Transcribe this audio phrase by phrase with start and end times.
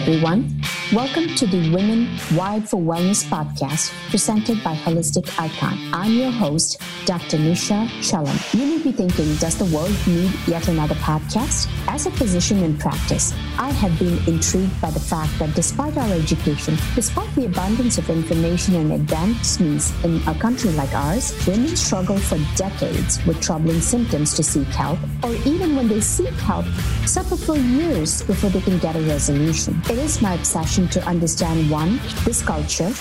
[0.00, 0.69] everyone.
[0.92, 5.78] Welcome to the Women Wired for Wellness podcast presented by Holistic Icon.
[5.92, 7.36] I'm your host, Dr.
[7.36, 8.36] Nisha Chellam.
[8.58, 11.70] You may be thinking, does the world need yet another podcast?
[11.86, 16.12] As a physician in practice, I have been intrigued by the fact that despite our
[16.12, 22.18] education, despite the abundance of information and advancements in a country like ours, women struggle
[22.18, 26.66] for decades with troubling symptoms to seek help, or even when they seek help,
[27.06, 29.80] suffer for years before they can get a resolution.
[29.84, 32.92] It is my obsession to understand one, this culture,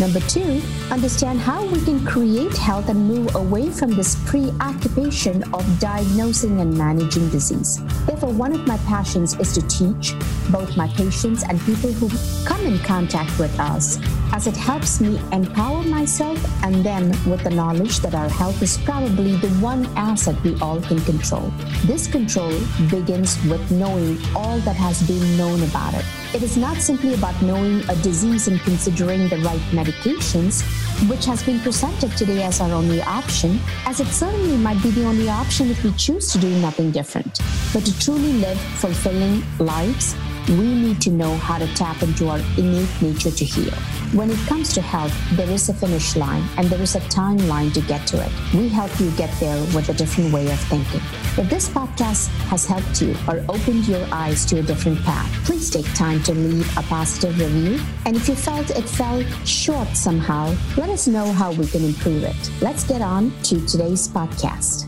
[0.00, 5.62] Number two, understand how we can create health and move away from this preoccupation of
[5.78, 7.78] diagnosing and managing disease.
[8.06, 10.14] Therefore, one of my passions is to teach
[10.50, 12.08] both my patients and people who
[12.46, 13.98] come in contact with us,
[14.32, 18.78] as it helps me empower myself and them with the knowledge that our health is
[18.78, 21.52] probably the one asset we all can control.
[21.84, 22.58] This control
[22.90, 26.06] begins with knowing all that has been known about it.
[26.32, 30.62] It is not simply about knowing a disease and considering the right medications,
[31.08, 35.04] which has been presented today as our only option, as it certainly might be the
[35.06, 37.40] only option if we choose to do nothing different.
[37.72, 40.14] But to truly live fulfilling lives,
[40.48, 43.74] we need to know how to tap into our innate nature to heal.
[44.12, 47.74] When it comes to health, there is a finish line and there is a timeline
[47.74, 48.30] to get to it.
[48.54, 51.00] We help you get there with a different way of thinking.
[51.40, 55.70] If this podcast has helped you or opened your eyes to a different path, please
[55.70, 57.80] take time to leave a positive review.
[58.04, 62.24] And if you felt it fell short somehow, let us know how we can improve
[62.24, 62.36] it.
[62.60, 64.84] Let's get on to today's podcast.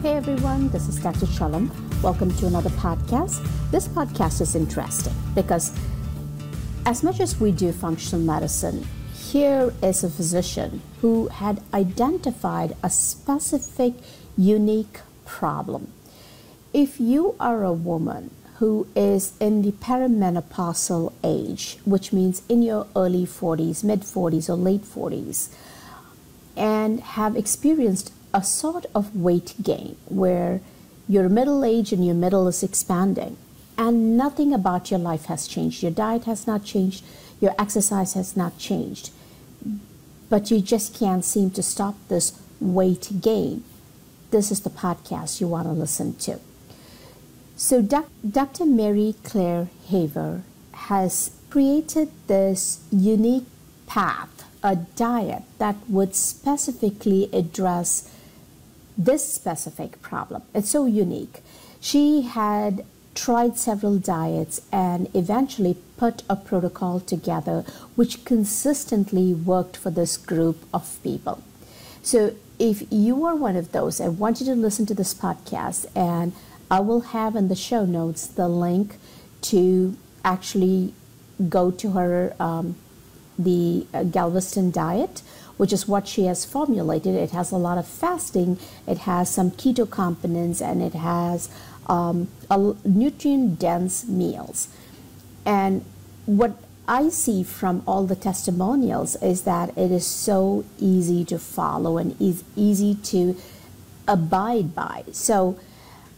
[0.00, 1.26] Hey everyone, this is Dr.
[1.26, 1.70] Shalom.
[2.02, 3.46] Welcome to another podcast.
[3.70, 5.78] This podcast is interesting because,
[6.86, 12.88] as much as we do functional medicine, here is a physician who had identified a
[12.88, 13.92] specific,
[14.38, 15.00] unique
[15.38, 15.92] problem.
[16.74, 22.86] If you are a woman who is in the perimenopausal age, which means in your
[22.94, 25.48] early 40s, mid 40s, or late 40s,
[26.56, 30.60] and have experienced a sort of weight gain where
[31.08, 33.36] your middle age and your middle is expanding,
[33.78, 35.82] and nothing about your life has changed.
[35.82, 37.02] Your diet has not changed,
[37.40, 39.10] your exercise has not changed,
[40.28, 43.64] but you just can't seem to stop this weight gain.
[44.32, 46.40] This is the podcast you want to listen to.
[47.54, 48.64] So, Dr.
[48.64, 53.44] Mary Claire Haver has created this unique
[53.86, 58.10] path, a diet that would specifically address
[58.96, 60.42] this specific problem.
[60.54, 61.42] It's so unique.
[61.78, 67.66] She had tried several diets and eventually put a protocol together
[67.96, 71.42] which consistently worked for this group of people.
[72.02, 75.86] So, if you are one of those, I want you to listen to this podcast,
[75.96, 76.32] and
[76.70, 78.96] I will have in the show notes the link
[79.42, 80.94] to actually
[81.48, 82.76] go to her um,
[83.38, 85.22] the uh, Galveston diet
[85.56, 87.14] which is what she has formulated.
[87.14, 91.48] It has a lot of fasting, it has some keto components, and it has
[91.86, 92.26] um,
[92.84, 94.66] nutrient dense meals.
[95.44, 95.84] And
[96.26, 96.56] what
[96.88, 102.20] I see from all the testimonials is that it is so easy to follow and
[102.20, 103.36] is easy to
[104.08, 105.04] abide by.
[105.12, 105.58] So,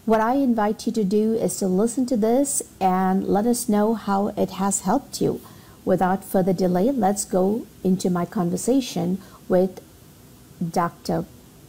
[0.06, 3.94] what I invite you to do is to listen to this and let us know
[3.94, 5.40] how it has helped you.
[5.84, 9.80] Without further delay, let's go into my conversation with
[10.60, 11.24] Dr.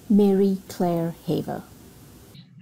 [0.10, 1.64] Mary Claire Haver.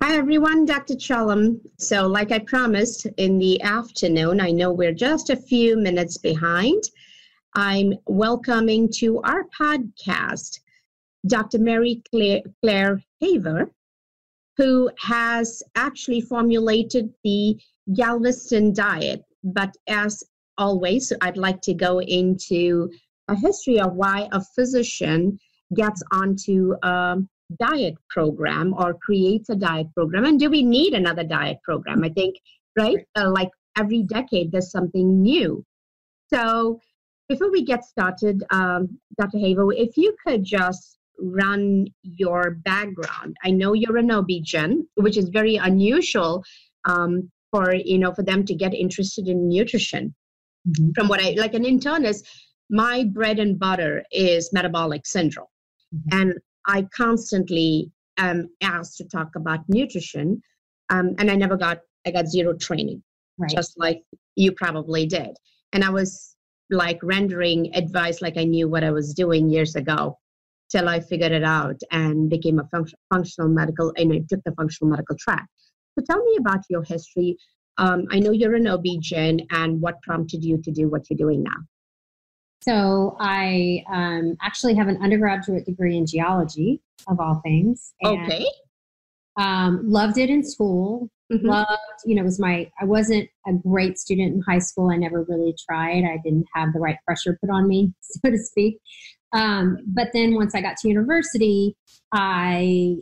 [0.05, 0.95] Hi, everyone, Dr.
[0.95, 1.61] Chellam.
[1.79, 6.83] So, like I promised in the afternoon, I know we're just a few minutes behind.
[7.55, 10.59] I'm welcoming to our podcast
[11.25, 11.57] Dr.
[11.57, 13.71] Mary Claire, Claire Haver,
[14.57, 17.57] who has actually formulated the
[17.93, 19.23] Galveston diet.
[19.41, 20.21] But as
[20.57, 22.91] always, I'd like to go into
[23.29, 25.39] a history of why a physician
[25.73, 27.19] gets onto a
[27.59, 32.09] diet program or creates a diet program and do we need another diet program i
[32.09, 32.35] think
[32.77, 35.63] right uh, like every decade there's something new
[36.33, 36.79] so
[37.29, 43.51] before we get started um, dr haver if you could just run your background i
[43.51, 46.43] know you're an obgyn which is very unusual
[46.85, 50.13] um, for you know for them to get interested in nutrition
[50.67, 50.89] mm-hmm.
[50.95, 52.23] from what i like an internist
[52.69, 55.47] my bread and butter is metabolic syndrome.
[55.93, 56.19] Mm-hmm.
[56.19, 56.33] And
[56.65, 60.41] I constantly am asked to talk about nutrition.
[60.89, 63.01] Um, and I never got, I got zero training,
[63.37, 63.49] right.
[63.49, 64.03] just like
[64.35, 65.37] you probably did.
[65.71, 66.35] And I was
[66.69, 70.17] like rendering advice like I knew what I was doing years ago
[70.71, 74.53] till I figured it out and became a func- functional medical, and I took the
[74.53, 75.45] functional medical track.
[75.97, 77.37] So tell me about your history.
[77.77, 81.43] Um, I know you're an OB-GYN, and what prompted you to do what you're doing
[81.43, 81.57] now?
[82.67, 87.93] So I um, actually have an undergraduate degree in geology, of all things.
[88.03, 88.45] okay.
[89.37, 91.09] Um, loved it in school.
[91.31, 91.47] Mm-hmm.
[91.47, 91.69] Loved,
[92.05, 92.69] you know, it was my.
[92.79, 94.91] I wasn't a great student in high school.
[94.91, 96.03] I never really tried.
[96.03, 98.77] I didn't have the right pressure put on me, so to speak.
[99.33, 101.75] Um, but then once I got to university,
[102.13, 102.97] I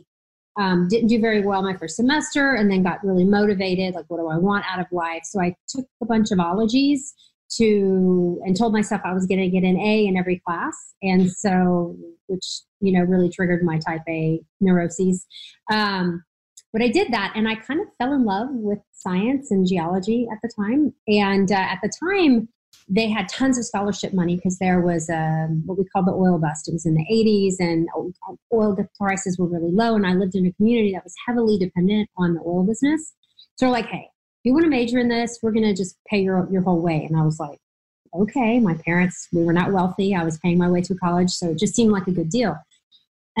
[0.58, 4.18] um, didn't do very well my first semester and then got really motivated like what
[4.18, 7.14] do i want out of life so i took a bunch of ologies
[7.56, 11.30] to and told myself i was going to get an a in every class and
[11.30, 11.96] so
[12.26, 15.26] which you know really triggered my type a neuroses
[15.70, 16.22] um,
[16.72, 20.26] but i did that and i kind of fell in love with science and geology
[20.32, 22.48] at the time and uh, at the time
[22.88, 26.38] they had tons of scholarship money because there was um, what we call the oil
[26.38, 26.68] bust.
[26.68, 27.88] It was in the 80s, and
[28.52, 29.94] oil prices were really low.
[29.94, 33.14] And I lived in a community that was heavily dependent on the oil business.
[33.56, 34.08] So, like, hey,
[34.44, 37.04] you want to major in this, we're going to just pay your your whole way.
[37.04, 37.58] And I was like,
[38.14, 38.60] okay.
[38.60, 40.14] My parents, we were not wealthy.
[40.14, 42.56] I was paying my way through college, so it just seemed like a good deal.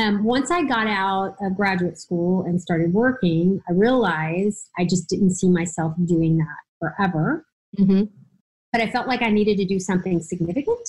[0.00, 5.08] Um, once I got out of graduate school and started working, I realized I just
[5.08, 7.44] didn't see myself doing that forever.
[7.78, 8.04] Mm-hmm
[8.72, 10.88] but I felt like I needed to do something significant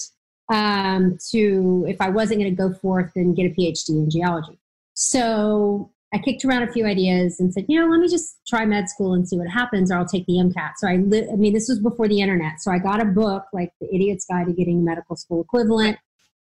[0.51, 4.57] um, to, if I wasn't going to go forth and get a PhD in geology.
[4.93, 8.65] So I kicked around a few ideas and said, you know, let me just try
[8.65, 10.73] med school and see what happens, or I'll take the MCAT.
[10.77, 12.59] So I, li- I mean, this was before the internet.
[12.59, 15.97] So I got a book like The Idiot's Guide to Getting Medical School Equivalent,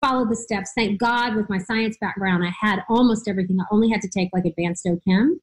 [0.05, 0.73] followed the steps.
[0.77, 3.59] Thank God, with my science background, I had almost everything.
[3.59, 5.37] I only had to take like advanced OChem.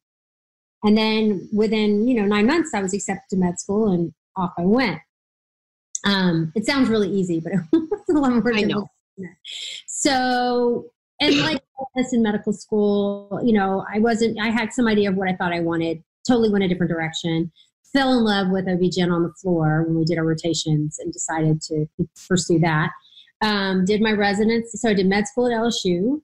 [0.83, 4.54] And then within, you know, nine months, I was accepted to med school and off
[4.59, 5.00] I went.
[6.06, 8.54] Um, it sounds really easy, but it's a lot more.
[8.54, 8.89] I know.
[9.88, 11.62] So, and like
[11.95, 14.39] this in medical school, you know, I wasn't.
[14.42, 16.04] I had some idea of what I thought I wanted.
[16.27, 17.51] Totally went a different direction.
[17.92, 21.62] Fell in love with OB-GYN on the floor when we did our rotations, and decided
[21.62, 21.86] to
[22.27, 22.89] pursue that.
[23.42, 26.21] Um, did my residency, so I did med school at LSU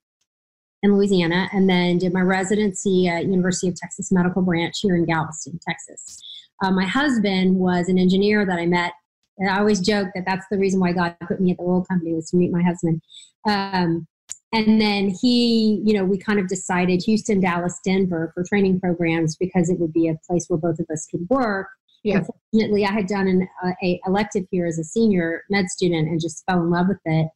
[0.82, 5.06] in Louisiana, and then did my residency at University of Texas Medical Branch here in
[5.06, 6.18] Galveston, Texas.
[6.64, 8.94] Uh, my husband was an engineer that I met
[9.40, 11.84] and I always joke that that's the reason why God put me at the oil
[11.86, 13.02] company was to meet my husband.
[13.48, 14.06] Um,
[14.52, 19.36] and then he, you know, we kind of decided Houston, Dallas, Denver for training programs
[19.36, 21.68] because it would be a place where both of us could work.
[22.04, 22.20] Yeah.
[22.20, 26.20] Unfortunately, I had done an uh, a elective here as a senior med student and
[26.20, 27.28] just fell in love with it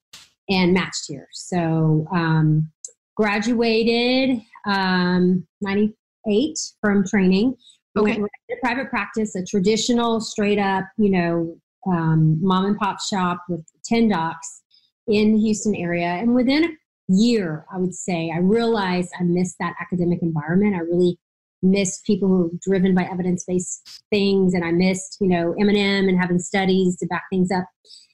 [0.50, 1.28] and matched here.
[1.34, 2.72] So um,
[3.16, 7.56] graduated um, 98 from training.
[7.96, 8.20] Okay.
[8.20, 13.44] Went to private practice, a traditional, straight up, you know, um, mom and pop shop
[13.50, 14.64] with 10 docs
[15.08, 16.08] in the Houston area.
[16.08, 16.68] And within a
[17.08, 20.76] year, I would say, I realized I missed that academic environment.
[20.76, 21.18] I really
[21.62, 26.20] missed people who were driven by evidence-based things and I missed, you know, M&M and
[26.20, 27.66] having studies to back things up.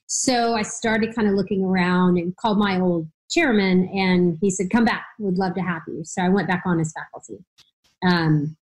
[0.06, 4.70] So I started kind of looking around and called my old chairman and he said,
[4.70, 6.04] come back, would love to have you.
[6.04, 7.44] So I went back on as faculty
[8.06, 8.56] um,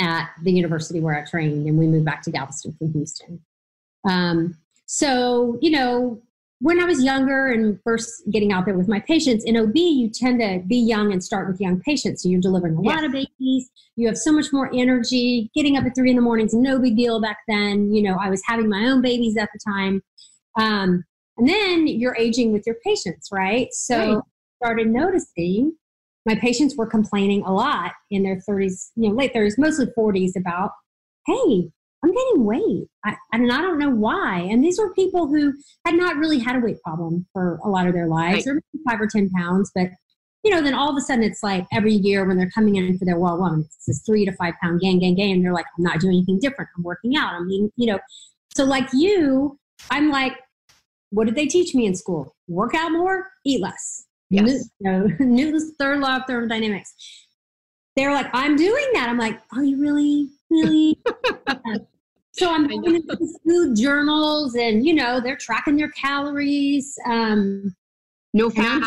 [0.00, 3.40] at the university where I trained and we moved back to Galveston from Houston.
[4.08, 4.56] Um,
[4.86, 6.22] so, you know,
[6.64, 10.08] when I was younger and first getting out there with my patients in OB, you
[10.08, 12.22] tend to be young and start with young patients.
[12.22, 13.70] So you're delivering a lot of babies.
[13.96, 15.50] You have so much more energy.
[15.54, 17.92] Getting up at three in the morning is no big deal back then.
[17.92, 20.02] You know, I was having my own babies at the time.
[20.58, 21.04] Um,
[21.36, 23.68] and then you're aging with your patients, right?
[23.72, 24.22] So right.
[24.62, 25.76] started noticing
[26.24, 30.30] my patients were complaining a lot in their 30s, you know, late 30s, mostly 40s
[30.34, 30.70] about,
[31.26, 31.68] hey,
[32.04, 32.88] I'm gaining weight.
[33.04, 34.40] I, and I don't know why.
[34.40, 35.54] And these were people who
[35.86, 38.56] had not really had a weight problem for a lot of their lives, right.
[38.56, 39.70] or five or 10 pounds.
[39.74, 39.88] But,
[40.42, 42.98] you know, then all of a sudden it's like every year when they're coming in
[42.98, 45.36] for their well woman, it's this three to five pound gain, gain, gain.
[45.36, 46.68] And they're like, I'm not doing anything different.
[46.76, 47.32] I'm working out.
[47.32, 47.98] I mean, you know,
[48.54, 49.58] so like you,
[49.90, 50.34] I'm like,
[51.08, 52.36] what did they teach me in school?
[52.48, 54.04] Work out more, eat less.
[54.28, 54.68] Yes.
[54.80, 56.94] You know, Newton's third law of thermodynamics.
[57.96, 59.08] They're like, I'm doing that.
[59.08, 60.98] I'm like, are you really, really?
[62.36, 66.98] So I'm looking at these food journals, and you know they're tracking their calories.
[67.06, 67.74] Um,
[68.32, 68.80] no fat.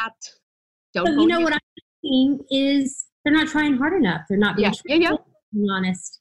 [0.94, 1.08] Don't.
[1.08, 1.60] So you know what I'm
[2.04, 4.22] thinking is they're not trying hard enough.
[4.28, 5.18] They're not being yeah, yeah, yeah.
[5.54, 6.20] Be honest.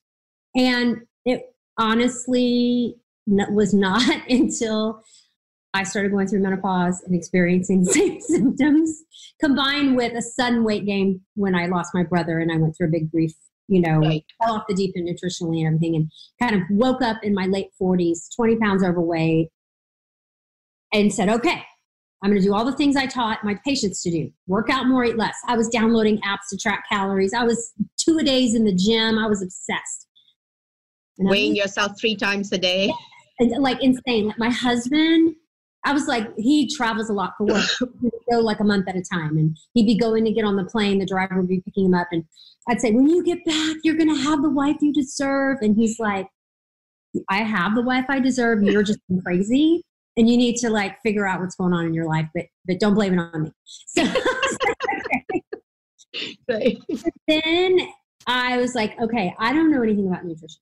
[0.54, 2.94] And it honestly
[3.26, 5.02] was not until
[5.74, 9.02] I started going through menopause and experiencing the same symptoms,
[9.40, 12.86] combined with a sudden weight gain when I lost my brother and I went through
[12.86, 13.32] a big grief
[13.68, 14.24] you know, right.
[14.42, 17.46] fell off the deep end nutritionally and everything, and kind of woke up in my
[17.46, 19.48] late 40s, 20 pounds overweight,
[20.92, 21.62] and said, okay,
[22.22, 24.86] I'm going to do all the things I taught my patients to do work out
[24.86, 25.36] more, eat less.
[25.46, 27.34] I was downloading apps to track calories.
[27.34, 29.18] I was two a days in the gym.
[29.18, 30.06] I was obsessed.
[31.18, 32.90] weighing like, yourself three times a day
[33.38, 35.34] and, like insane like my husband
[35.86, 37.64] I was like, he travels a lot for work.
[38.02, 40.56] He'd go like a month at a time, and he'd be going to get on
[40.56, 40.98] the plane.
[40.98, 42.24] The driver would be picking him up, and
[42.68, 45.76] I'd say, "When you get back, you're going to have the wife you deserve." And
[45.76, 46.26] he's like,
[47.30, 48.64] "I have the wife I deserve.
[48.64, 49.84] You're just crazy,
[50.16, 52.80] and you need to like figure out what's going on in your life, but but
[52.80, 53.52] don't blame it on me."
[53.86, 54.02] So,
[56.48, 56.78] right.
[57.28, 57.78] then
[58.26, 60.60] I was like, "Okay, I don't know anything about nutrition."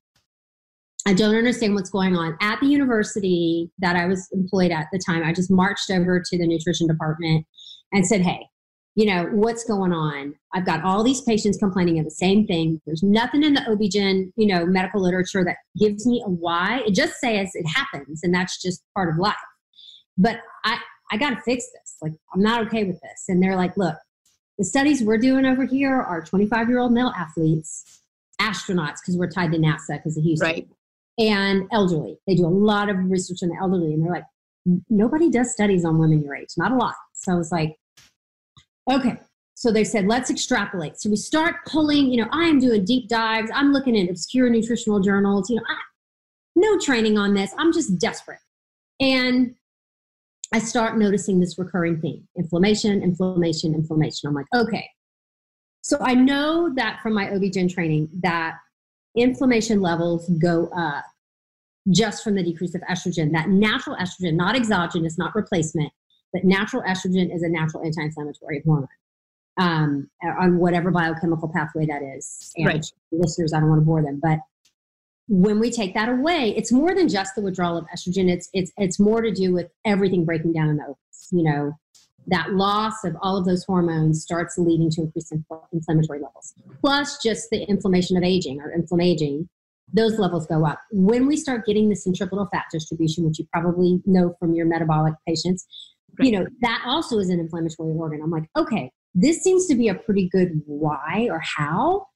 [1.06, 2.36] I don't understand what's going on.
[2.40, 6.38] At the university that I was employed at the time, I just marched over to
[6.38, 7.46] the nutrition department
[7.92, 8.46] and said, Hey,
[8.94, 10.34] you know, what's going on?
[10.54, 12.80] I've got all these patients complaining of the same thing.
[12.86, 16.82] There's nothing in the OB-GYN, you know, medical literature that gives me a why.
[16.86, 19.34] It just says it happens and that's just part of life.
[20.16, 20.78] But I,
[21.10, 21.96] I got to fix this.
[22.00, 23.24] Like, I'm not okay with this.
[23.28, 23.96] And they're like, look,
[24.58, 28.00] the studies we're doing over here are 25 year old male athletes,
[28.40, 30.48] astronauts, because we're tied to NASA because of Houston.
[30.48, 30.68] Right
[31.18, 32.18] and elderly.
[32.26, 34.24] They do a lot of research on the elderly, and they're like,
[34.88, 36.94] nobody does studies on women your age, not a lot.
[37.12, 37.76] So I was like,
[38.90, 39.18] okay.
[39.54, 40.98] So they said, let's extrapolate.
[40.98, 43.50] So we start pulling, you know, I am doing deep dives.
[43.54, 45.76] I'm looking at obscure nutritional journals, you know, I,
[46.56, 47.52] no training on this.
[47.58, 48.40] I'm just desperate.
[49.00, 49.54] And
[50.52, 54.28] I start noticing this recurring theme inflammation, inflammation, inflammation.
[54.28, 54.88] I'm like, okay.
[55.82, 58.54] So I know that from my OB-GYN training that
[59.16, 61.04] inflammation levels go up
[61.90, 63.32] just from the decrease of estrogen.
[63.32, 65.92] That natural estrogen, not exogenous, not replacement,
[66.32, 68.88] but natural estrogen is a natural anti inflammatory hormone
[69.58, 72.52] um, on whatever biochemical pathway that is.
[72.56, 72.86] And right.
[73.12, 74.40] listeners, I don't want to bore them, but
[75.26, 78.30] when we take that away, it's more than just the withdrawal of estrogen.
[78.30, 81.28] It's it's it's more to do with everything breaking down in the ovaries.
[81.30, 81.72] You know,
[82.28, 85.32] that loss of all of those hormones starts leading to increased
[85.72, 86.54] inflammatory levels.
[86.80, 89.48] Plus, just the inflammation of aging or inflammaging,
[89.92, 90.80] those levels go up.
[90.90, 95.14] When we start getting the centripetal fat distribution, which you probably know from your metabolic
[95.26, 95.66] patients,
[96.20, 98.20] you know, that also is an inflammatory organ.
[98.22, 102.06] I'm like, okay, this seems to be a pretty good why or how.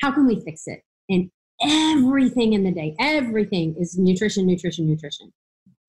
[0.00, 0.80] How can we fix it?
[1.08, 1.30] And
[1.62, 5.32] everything in the day, everything is nutrition, nutrition, nutrition.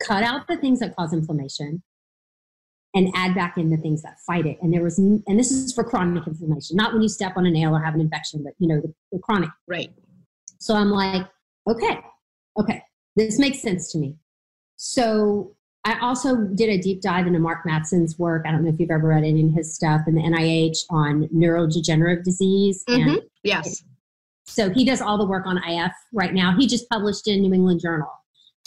[0.02, 1.84] Cut out the things that cause inflammation
[2.96, 4.58] and add back in the things that fight it.
[4.62, 7.52] And there was, and this is for chronic inflammation, not when you step on a
[7.52, 9.52] nail or have an infection, but you know, the, the chronic.
[9.68, 9.92] Right.
[10.58, 11.28] So I'm like,
[11.70, 12.00] okay,
[12.60, 12.82] okay,
[13.16, 14.18] this makes sense to me.
[14.76, 15.56] So
[15.86, 18.46] I also did a deep dive into Mark Mattson's work.
[18.48, 21.28] I don't know if you've ever read any of his stuff in the NIH on
[21.30, 22.84] neurodegenerative disease.
[22.90, 23.10] Mm-hmm.
[23.10, 23.84] And yes.
[24.46, 26.56] So he does all the work on IF right now.
[26.58, 28.10] He just published in New England Journal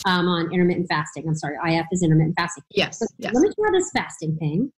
[0.04, 1.25] um, on intermittent fasting.
[1.26, 2.64] I'm sorry, IF is intermittent fasting.
[2.70, 3.34] Yes, so yes.
[3.34, 4.72] Let me try this fasting thing.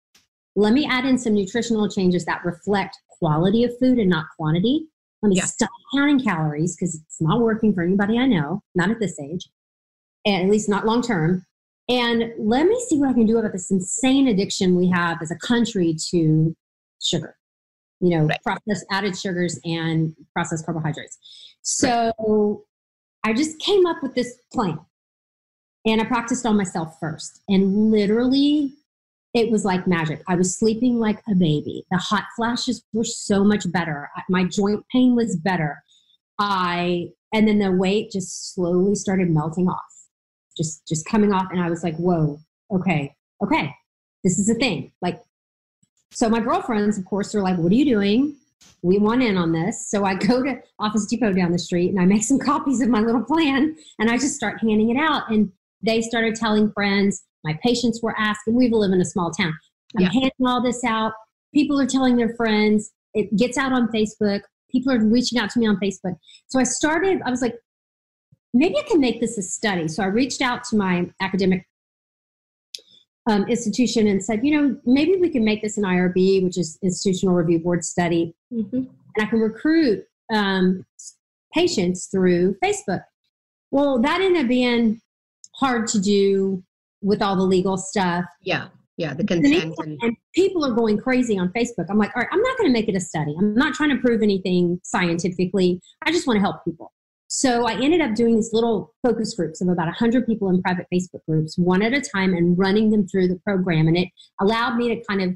[0.57, 4.87] Let me add in some nutritional changes that reflect quality of food and not quantity.
[5.23, 5.45] Let me yeah.
[5.47, 9.49] stop counting calories because it's not working for anybody I know, not at this age,
[10.25, 11.45] and at least not long term.
[11.89, 15.31] And let me see what I can do about this insane addiction we have as
[15.31, 16.55] a country to
[17.03, 17.37] sugar,
[18.01, 18.43] you know, right.
[18.43, 21.19] processed added sugars and processed carbohydrates.
[21.63, 22.65] So
[23.25, 23.31] right.
[23.31, 24.79] I just came up with this plan.
[25.87, 27.43] And I practiced on myself first.
[27.49, 28.73] And literally,
[29.35, 30.23] it was like magic.
[30.29, 31.85] I was sleeping like a baby.
[31.91, 34.09] The hot flashes were so much better.
[34.29, 35.83] My joint pain was better.
[36.39, 39.81] I and then the weight just slowly started melting off.
[40.57, 42.39] Just just coming off and I was like, "Whoa.
[42.71, 43.15] Okay.
[43.43, 43.75] Okay.
[44.23, 45.21] This is a thing." Like
[46.13, 48.37] so my girlfriends, of course, are like, "What are you doing?"
[48.83, 49.89] we want in on this.
[49.89, 52.89] So I go to Office Depot down the street and I make some copies of
[52.89, 55.31] my little plan and I just start handing it out.
[55.31, 55.51] And
[55.85, 57.25] they started telling friends.
[57.45, 58.55] My patients were asking.
[58.55, 59.55] We live in a small town.
[59.97, 60.11] I'm yeah.
[60.13, 61.13] handing all this out.
[61.55, 62.93] People are telling their friends.
[63.13, 64.41] It gets out on Facebook.
[64.71, 66.17] People are reaching out to me on Facebook.
[66.49, 67.55] So I started, I was like,
[68.53, 69.87] maybe I can make this a study.
[69.89, 71.67] So I reached out to my academic
[73.27, 76.79] um, institution and said, you know, maybe we can make this an IRB, which is
[76.83, 78.77] Institutional Review Board study, mm-hmm.
[78.77, 78.89] and
[79.19, 80.85] I can recruit um,
[81.53, 83.03] patients through Facebook.
[83.71, 85.01] Well, that ended up being
[85.57, 86.63] hard to do
[87.03, 88.25] with all the legal stuff.
[88.43, 88.69] Yeah.
[88.97, 89.75] Yeah, the consent.
[89.79, 91.87] And, and people are going crazy on Facebook.
[91.91, 93.35] I'm like, all right, I'm not going to make it a study.
[93.37, 95.81] I'm not trying to prove anything scientifically.
[96.07, 96.93] I just want to help people.
[97.27, 100.87] So I ended up doing these little focus groups of about 100 people in private
[100.95, 103.89] Facebook groups, one at a time, and running them through the program.
[103.89, 104.09] And it
[104.41, 105.31] allowed me to kind of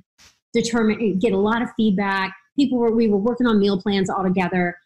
[0.54, 2.36] determine, get a lot of feedback.
[2.56, 4.76] People were, we were working on meal plans all together.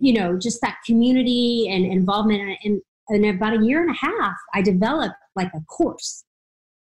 [0.00, 2.58] You know, just that community and involvement.
[2.64, 6.24] And, in about a year and a half, I developed like a course.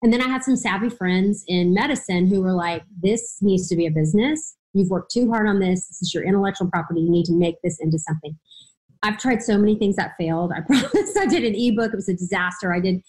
[0.02, 3.76] And then I had some savvy friends in medicine who were like, this needs to
[3.76, 4.56] be a business.
[4.74, 5.88] You've worked too hard on this.
[5.88, 7.02] This is your intellectual property.
[7.02, 8.38] You need to make this into something.
[9.04, 10.52] I've tried so many things that failed.
[10.56, 12.74] I promise I did an ebook, it was a disaster.
[12.74, 13.02] I did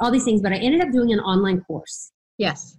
[0.00, 2.12] all these things, but I ended up doing an online course.
[2.38, 2.76] Yes.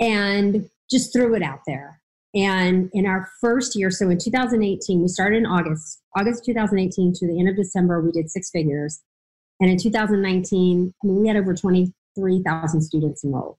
[0.00, 2.00] And just threw it out there.
[2.36, 7.26] And in our first year, so in 2018, we started in August, August 2018 to
[7.26, 9.00] the end of December, we did six figures.
[9.60, 13.56] And in 2019, I mean, we had over 23,000 students enrolled.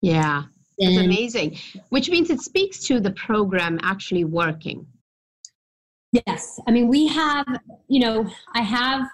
[0.00, 0.44] Yeah,
[0.78, 1.58] it's amazing.
[1.88, 4.86] Which means it speaks to the program actually working.
[6.12, 6.60] Yes.
[6.68, 7.46] I mean, we have,
[7.88, 9.08] you know, I have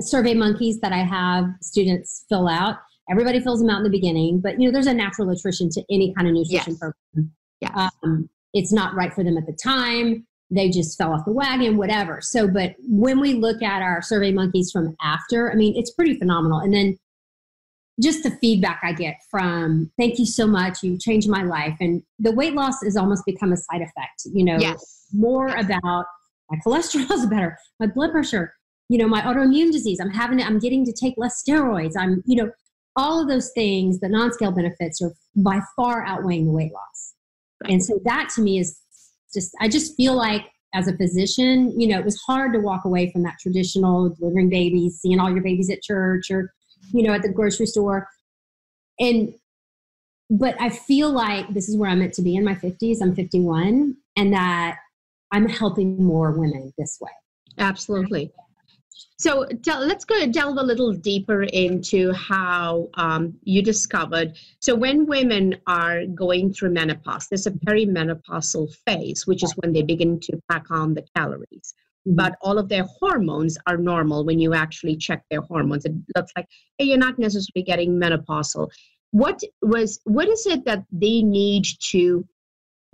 [0.00, 2.78] survey monkeys that I have students fill out.
[3.08, 5.84] Everybody fills them out in the beginning, but you know, there's a natural attrition to
[5.92, 6.78] any kind of nutrition yes.
[6.78, 7.32] program.
[7.60, 7.90] Yes.
[8.02, 10.26] Um, it's not right for them at the time.
[10.50, 12.20] They just fell off the wagon, whatever.
[12.20, 16.18] So, but when we look at our survey monkeys from after, I mean, it's pretty
[16.18, 16.60] phenomenal.
[16.60, 16.98] And then
[18.00, 21.76] just the feedback I get from, thank you so much, you changed my life.
[21.80, 25.06] And the weight loss has almost become a side effect, you know, yes.
[25.12, 25.64] more yes.
[25.64, 26.04] about
[26.50, 28.52] my cholesterol is better, my blood pressure,
[28.88, 29.98] you know, my autoimmune disease.
[30.00, 31.94] I'm having, I'm getting to take less steroids.
[31.98, 32.50] I'm, you know,
[32.94, 37.14] all of those things, the non-scale benefits are by far outweighing the weight loss.
[37.64, 38.80] And so that to me is
[39.32, 42.84] just, I just feel like as a physician, you know, it was hard to walk
[42.84, 46.52] away from that traditional delivering babies, seeing all your babies at church or,
[46.92, 48.06] you know, at the grocery store.
[49.00, 49.34] And,
[50.28, 53.00] but I feel like this is where I'm meant to be in my 50s.
[53.00, 54.76] I'm 51, and that
[55.32, 57.10] I'm helping more women this way.
[57.58, 58.32] Absolutely.
[59.18, 64.36] So let's go delve a little deeper into how um, you discovered.
[64.60, 69.82] So when women are going through menopause, there's a perimenopausal phase, which is when they
[69.82, 71.74] begin to pack on the calories.
[72.06, 72.16] Mm-hmm.
[72.16, 75.86] But all of their hormones are normal when you actually check their hormones.
[75.86, 76.46] It looks like,
[76.76, 78.68] hey, you're not necessarily getting menopausal.
[79.12, 82.26] What was what is it that they need to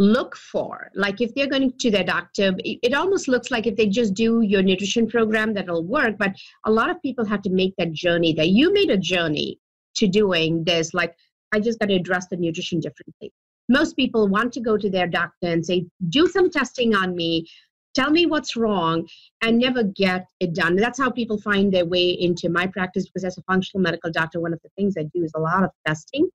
[0.02, 0.90] look for.
[0.94, 4.42] Like if they're going to their doctor it, almost looks like if they just do
[4.42, 6.16] your nutrition program that'll work.
[6.18, 6.32] But
[6.66, 8.34] a lot of people have to make that journey.
[8.34, 9.58] That you made a journey
[9.94, 11.14] to doing this like
[11.52, 13.32] i just got to address the nutrition differently.
[13.68, 17.46] Most people want to go to their doctor and say do some testing on me.
[17.94, 19.06] Tell me what's wrong
[19.42, 20.76] and never get it done.
[20.76, 24.40] That's how people find their way into my practice because as a functional medical doctor
[24.40, 26.28] one of the things i do is a lot of testing.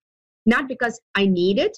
[0.46, 1.78] Not because i need it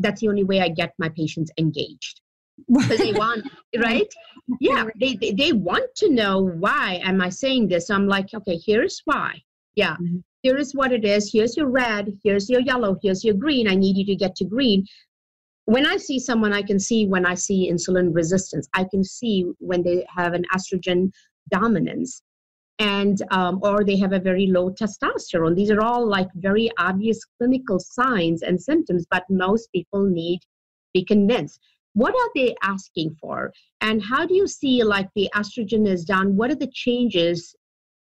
[0.00, 2.20] that's the only way I get my patients engaged.
[2.68, 3.48] Because they want
[3.82, 4.12] right?
[4.60, 7.88] Yeah they, they, they want to know why am i saying this?
[7.88, 9.40] I'm like okay here's why.
[9.76, 10.18] Yeah mm-hmm.
[10.42, 11.30] here is what it is.
[11.32, 12.18] Here's your red.
[12.22, 12.98] Here's your yellow.
[13.02, 13.66] Here's your green.
[13.68, 14.84] I need you to get to green.
[15.64, 18.68] When i see someone i can see when i see insulin resistance.
[18.74, 21.10] I can see when they have an estrogen
[21.50, 22.22] dominance
[22.80, 25.54] and um, or they have a very low testosterone.
[25.54, 30.46] These are all like very obvious clinical signs and symptoms but most people need to
[30.94, 31.60] be convinced.
[31.92, 33.52] What are they asking for?
[33.80, 37.54] And how do you see like the estrogen is done what are the changes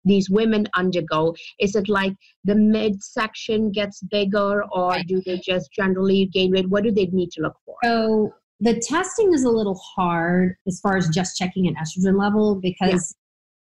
[0.05, 1.35] these women undergo?
[1.59, 6.69] Is it like the midsection gets bigger or do they just generally gain weight?
[6.69, 7.75] What do they need to look for?
[7.83, 12.55] So the testing is a little hard as far as just checking an estrogen level
[12.55, 13.15] because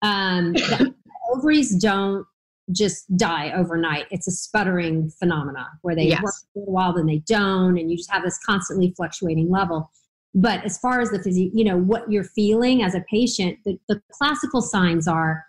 [0.04, 0.54] um,
[1.32, 2.26] ovaries don't
[2.72, 4.06] just die overnight.
[4.10, 6.22] It's a sputtering phenomena where they yes.
[6.22, 9.90] work for a while, then they don't, and you just have this constantly fluctuating level.
[10.34, 13.78] But as far as the physique, you know, what you're feeling as a patient, the,
[13.88, 15.44] the classical signs are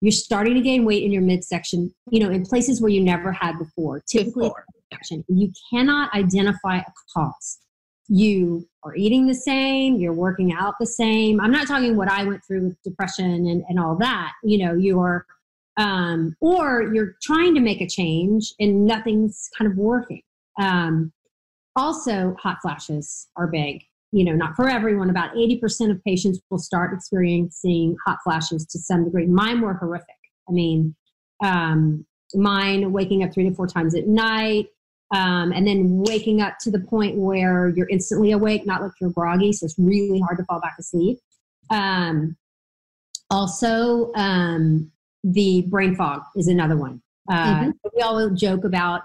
[0.00, 3.30] you're starting to gain weight in your midsection, you know, in places where you never
[3.32, 4.64] had before, typically before.
[5.28, 7.58] You cannot identify a cause
[8.08, 11.40] you are eating the same, you're working out the same.
[11.40, 14.32] I'm not talking what I went through with depression and, and all that.
[14.42, 15.26] You know, you're,
[15.76, 20.22] um, or you're trying to make a change and nothing's kind of working.
[20.60, 21.12] Um,
[21.76, 23.82] also, hot flashes are big.
[24.10, 25.08] You know, not for everyone.
[25.08, 29.26] About 80% of patients will start experiencing hot flashes to some degree.
[29.26, 30.08] Mine were horrific.
[30.48, 30.94] I mean,
[31.42, 34.66] um, mine waking up three to four times at night,
[35.12, 39.10] um, and then waking up to the point where you're instantly awake, not like you're
[39.10, 41.18] groggy, so it's really hard to fall back asleep.
[41.70, 42.36] Um,
[43.30, 44.90] also, um,
[45.22, 47.02] the brain fog is another one.
[47.30, 47.70] Uh, mm-hmm.
[47.94, 49.02] We all joke about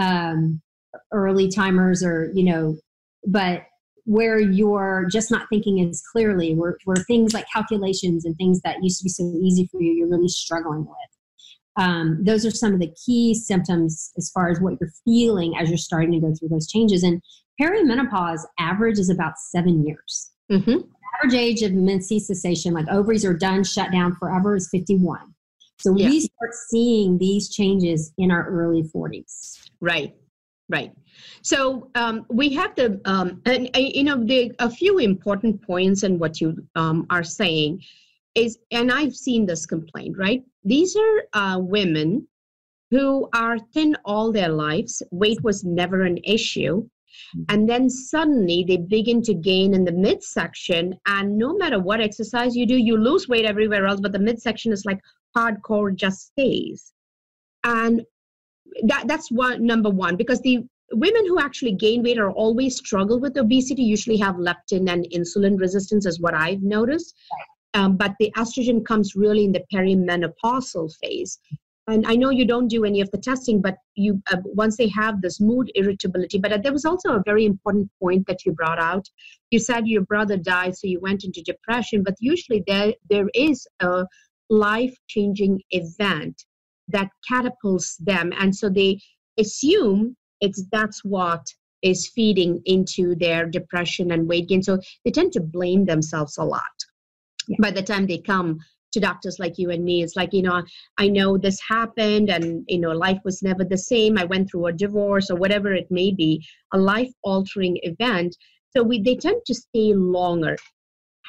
[0.00, 0.62] um,
[1.12, 2.76] early timers, or you know,
[3.26, 3.62] but
[4.04, 8.82] where you're just not thinking as clearly, where, where things like calculations and things that
[8.82, 11.17] used to be so easy for you, you're really struggling with.
[11.78, 15.68] Um, those are some of the key symptoms as far as what you're feeling as
[15.68, 17.04] you're starting to go through those changes.
[17.04, 17.22] And
[17.60, 20.32] perimenopause average is about seven years.
[20.50, 20.78] Mm-hmm.
[21.22, 25.20] Average age of menses cessation, like ovaries are done, shut down forever, is 51.
[25.78, 26.08] So yeah.
[26.08, 29.70] we start seeing these changes in our early 40s.
[29.80, 30.16] Right,
[30.68, 30.92] right.
[31.42, 36.02] So um, we have the, um, and uh, you know, the, a few important points
[36.02, 37.84] in what you um, are saying
[38.34, 40.42] is, and I've seen this complaint, right?
[40.64, 42.26] These are uh, women
[42.90, 45.02] who are thin all their lives.
[45.10, 46.82] Weight was never an issue.
[46.82, 47.42] Mm-hmm.
[47.48, 50.94] And then suddenly they begin to gain in the midsection.
[51.06, 54.72] And no matter what exercise you do, you lose weight everywhere else, but the midsection
[54.72, 55.00] is like
[55.36, 56.92] hardcore, just stays.
[57.64, 58.02] And
[58.84, 63.20] that, that's one number one because the women who actually gain weight or always struggle
[63.20, 67.14] with obesity usually have leptin and insulin resistance is what i've noticed
[67.78, 71.38] um, but the estrogen comes really in the perimenopausal phase.
[71.86, 74.88] And i know you don't do any of the testing but you uh, once they
[74.88, 78.52] have this mood irritability but uh, there was also a very important point that you
[78.52, 79.06] brought out.
[79.52, 83.66] You said your brother died so you went into depression but usually there there is
[83.80, 84.04] a
[84.50, 86.36] life changing event
[86.88, 88.32] that catapults them.
[88.40, 89.00] And so they
[89.38, 91.44] assume it's that's what
[91.82, 94.62] is feeding into their depression and weight gain.
[94.62, 96.76] So they tend to blame themselves a lot
[97.48, 97.56] yeah.
[97.60, 98.58] by the time they come
[98.92, 100.62] to doctors like you and me it's like you know
[100.96, 104.16] i know this happened and you know life was never the same.
[104.16, 108.36] I went through a divorce or whatever it may be a life altering event.
[108.74, 110.56] So we they tend to stay longer.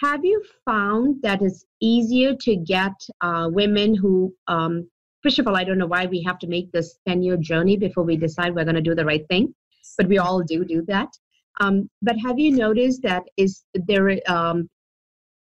[0.02, 4.90] Have you found that it's easier to get uh, women who um,
[5.24, 7.76] first of all i don't know why we have to make this 10 year journey
[7.76, 9.54] before we decide we're going to do the right thing
[9.98, 11.10] but we all do do that.
[11.62, 14.70] Um, but have you noticed that is there um,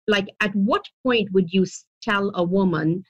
[0.09, 1.65] like at what point would you
[2.01, 3.03] tell a woman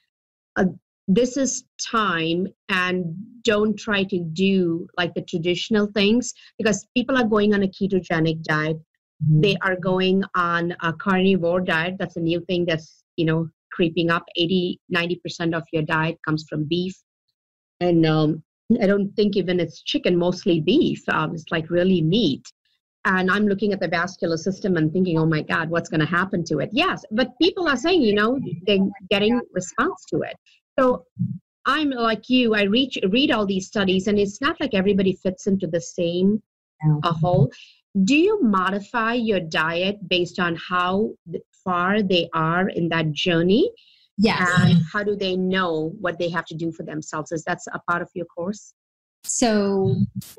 [0.56, 0.66] uh,
[1.08, 3.04] this is time and
[3.42, 6.32] don't try to do like the traditional things?
[6.58, 8.76] Because people are going on a ketogenic diet.
[9.22, 9.40] Mm-hmm.
[9.42, 11.96] they are going on a carnivore diet.
[11.98, 14.24] That's a new thing that's you know creeping up.
[14.36, 16.96] 80 90% of your diet comes from beef.
[17.80, 18.42] And um,
[18.82, 21.02] i don't think even it's chicken mostly beef.
[21.08, 22.44] Um, it's like really meat
[23.04, 26.06] and I'm looking at the vascular system and thinking, oh my God, what's going to
[26.06, 26.70] happen to it?
[26.72, 28.78] Yes, but people are saying, you know, they're
[29.10, 30.36] getting response to it.
[30.78, 31.04] So
[31.66, 35.46] I'm like you, I reach, read all these studies, and it's not like everybody fits
[35.46, 36.42] into the same
[37.04, 37.50] a hole.
[38.04, 41.10] Do you modify your diet based on how
[41.64, 43.70] far they are in that journey?
[44.16, 44.48] Yes.
[44.58, 47.32] And how do they know what they have to do for themselves?
[47.32, 48.74] Is that a part of your course?
[49.24, 49.96] So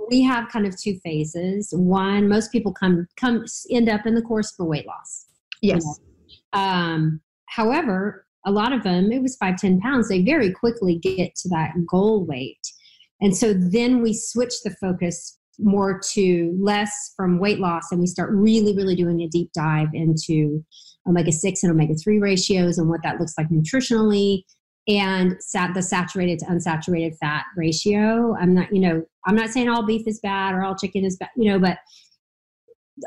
[0.10, 1.74] we have kind of two phases.
[1.76, 5.28] One, most people come come end up in the course for weight loss.
[5.62, 5.84] Yes.
[5.84, 6.06] You
[6.54, 6.60] know?
[6.60, 11.36] um, however, a lot of them, it was five ten pounds, they very quickly get
[11.36, 12.60] to that goal weight.
[13.22, 18.08] And so then we switch the focus more to less from weight loss and we
[18.08, 20.66] start really, really doing a deep dive into
[21.08, 24.44] omega 6 and omega 3 ratios and what that looks like nutritionally
[24.88, 28.36] and sat the saturated to unsaturated fat ratio.
[28.40, 31.18] I'm not, you know, I'm not saying all beef is bad or all chicken is
[31.18, 31.78] bad, you know, but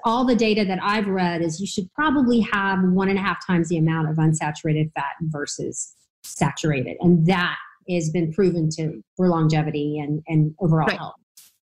[0.04, 3.44] all the data that I've read is you should probably have one and a half
[3.46, 6.96] times the amount of unsaturated fat versus saturated.
[7.00, 7.56] And that
[7.90, 10.96] has been proven to for longevity and, and overall right.
[10.96, 11.14] health.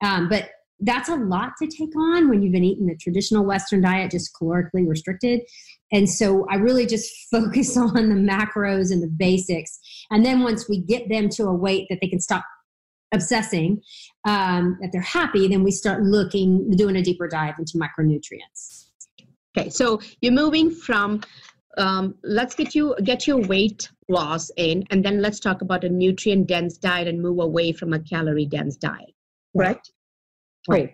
[0.02, 3.82] Um, but that's a lot to take on when you've been eating the traditional Western
[3.82, 5.40] diet, just calorically restricted.
[5.92, 9.78] And so I really just focus on the macros and the basics.
[10.10, 12.44] And then once we get them to a weight that they can stop
[13.12, 13.80] obsessing,
[14.26, 18.86] um, that they're happy, then we start looking, doing a deeper dive into micronutrients.
[19.56, 21.22] Okay, so you're moving from
[21.78, 25.88] um, let's get you get your weight loss in, and then let's talk about a
[25.88, 29.14] nutrient dense diet and move away from a calorie dense diet.
[29.56, 29.92] Correct?
[30.68, 30.92] Right.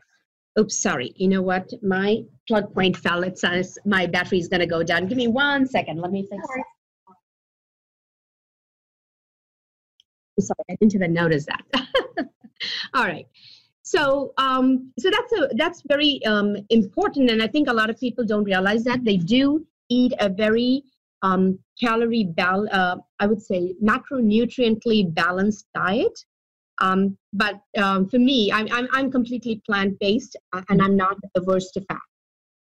[0.58, 1.12] Oops, sorry.
[1.16, 1.70] You know what?
[1.82, 3.24] My plug point fell.
[3.24, 5.06] It says my battery is going to go down.
[5.08, 6.00] Give me one second.
[6.00, 6.64] Let me fix it.
[10.40, 11.64] Sorry, I didn't even notice that.
[12.94, 13.26] All right.
[13.82, 17.98] So, um, so that's a that's very um, important, and I think a lot of
[18.00, 20.84] people don't realize that they do eat a very
[21.22, 26.18] um, calorie bal- uh, I would say macronutriently balanced diet.
[26.80, 31.16] Um, but um, for me, I'm, I'm, I'm completely plant based uh, and I'm not
[31.36, 31.98] averse to fat.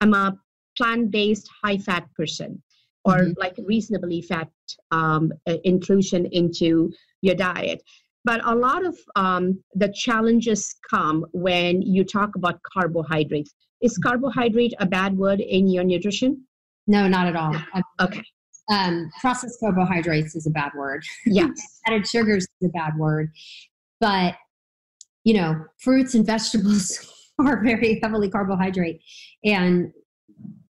[0.00, 0.38] I'm a
[0.76, 2.62] plant based, high fat person
[3.04, 3.32] or mm-hmm.
[3.36, 4.48] like reasonably fat
[4.90, 5.32] um,
[5.64, 7.82] inclusion into your diet.
[8.24, 13.54] But a lot of um, the challenges come when you talk about carbohydrates.
[13.82, 16.42] Is carbohydrate a bad word in your nutrition?
[16.86, 17.54] No, not at all.
[18.00, 18.22] Okay.
[18.70, 21.04] Um, processed carbohydrates is a bad word.
[21.26, 21.80] Yes.
[21.86, 23.30] Added sugars is a bad word.
[24.04, 24.34] But,
[25.24, 29.00] you know, fruits and vegetables are very heavily carbohydrate.
[29.44, 29.90] And,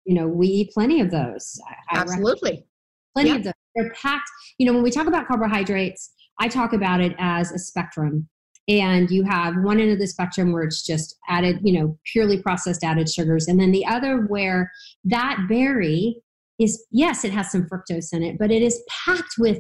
[0.03, 1.61] you know, we eat plenty of those.
[1.91, 2.65] Absolutely.
[3.13, 3.53] Plenty of those.
[3.75, 4.27] They're packed.
[4.57, 8.27] You know, when we talk about carbohydrates, I talk about it as a spectrum.
[8.67, 12.41] And you have one end of the spectrum where it's just added, you know, purely
[12.41, 13.47] processed added sugars.
[13.47, 14.71] And then the other where
[15.03, 16.23] that berry
[16.59, 19.59] is yes, it has some fructose in it, but it is packed with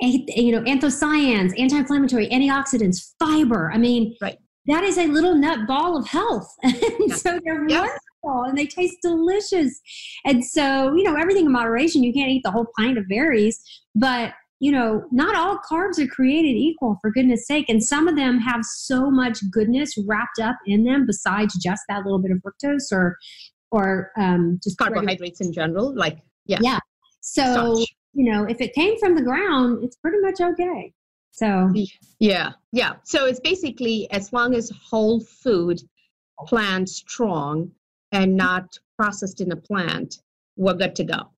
[0.00, 3.70] you know anthocyanins, anti-inflammatory, antioxidants, fiber.
[3.72, 4.38] I mean, right.
[4.66, 6.48] that is a little nut ball of health.
[6.62, 6.74] and
[7.06, 7.14] yeah.
[7.14, 7.80] so they're yeah.
[7.80, 9.80] wonderful and they taste delicious.
[10.24, 12.02] And so, you know, everything in moderation.
[12.02, 13.60] You can't eat the whole pint of berries,
[13.94, 17.68] but you know, not all carbs are created equal, for goodness sake.
[17.68, 22.04] And some of them have so much goodness wrapped up in them besides just that
[22.04, 23.18] little bit of fructose or
[23.70, 25.94] or um, just carbohydrates in general.
[25.94, 26.58] Like, yeah.
[26.62, 26.78] Yeah.
[27.20, 27.42] So,
[27.74, 27.94] Starch.
[28.14, 30.92] You know, if it came from the ground, it's pretty much okay.
[31.32, 31.72] So,
[32.20, 32.52] yeah.
[32.72, 32.92] Yeah.
[33.02, 35.80] So it's basically as long as whole food,
[36.46, 37.72] plant strong,
[38.12, 40.20] and not processed in a plant,
[40.56, 41.30] we're good to go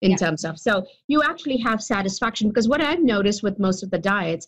[0.00, 0.16] in yeah.
[0.16, 0.58] terms of.
[0.58, 4.46] So you actually have satisfaction because what I've noticed with most of the diets,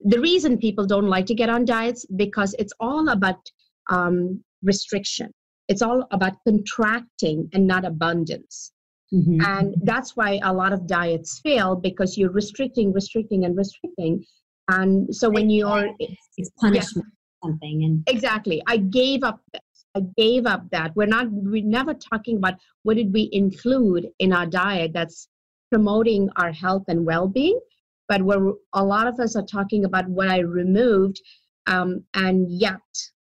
[0.00, 3.50] the reason people don't like to get on diets because it's all about
[3.88, 5.32] um, restriction.
[5.68, 8.72] It's all about contracting and not abundance.
[9.12, 9.40] Mm-hmm.
[9.44, 14.24] And that's why a lot of diets fail because you're restricting, restricting, and restricting.
[14.68, 19.62] And so when you're it's punishment yeah, something and exactly, I gave up this.
[19.96, 20.94] I gave up that.
[20.94, 25.28] We're not we're never talking about what did we include in our diet that's
[25.72, 27.58] promoting our health and well-being,
[28.08, 31.20] but we're a lot of us are talking about what I removed,
[31.66, 32.80] um, and yet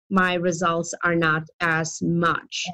[0.08, 2.64] my results are not as much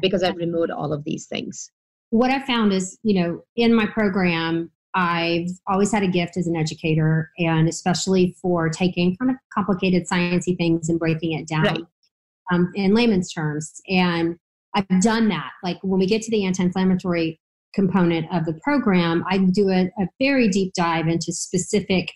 [0.00, 1.70] because I've removed all of these things.
[2.12, 6.46] What I found is, you know, in my program, I've always had a gift as
[6.46, 11.62] an educator, and especially for taking kind of complicated sciencey things and breaking it down
[11.62, 11.80] right.
[12.52, 13.80] um, in layman's terms.
[13.88, 14.36] And
[14.74, 15.52] I've done that.
[15.62, 17.40] Like when we get to the anti-inflammatory
[17.74, 22.12] component of the program, I do a, a very deep dive into specific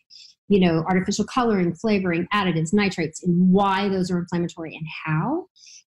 [0.48, 5.46] you know, artificial coloring, flavoring, additives, nitrates, and why those are inflammatory and how.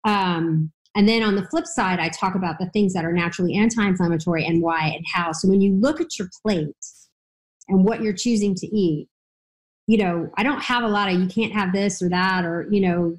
[0.04, 3.56] Um, and then on the flip side, I talk about the things that are naturally
[3.56, 5.32] anti inflammatory and why and how.
[5.32, 6.76] So when you look at your plate
[7.70, 9.08] and what you're choosing to eat,
[9.88, 12.68] you know, I don't have a lot of you can't have this or that or,
[12.70, 13.18] you know,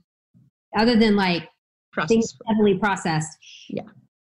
[0.77, 1.49] other than like
[2.09, 3.37] things heavily processed.
[3.69, 3.83] Yeah.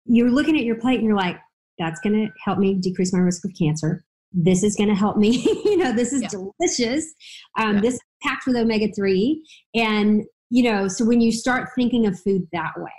[0.04, 1.38] You're looking at your plate and you're like,
[1.78, 5.16] that's going to help me decrease my risk of cancer this is going to help
[5.16, 6.28] me you know this is yeah.
[6.28, 7.14] delicious
[7.58, 7.80] um, yeah.
[7.80, 9.36] this is packed with omega-3
[9.74, 12.90] and you know so when you start thinking of food that way